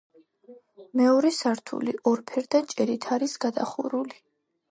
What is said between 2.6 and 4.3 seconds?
ჭერით არის გადახურული.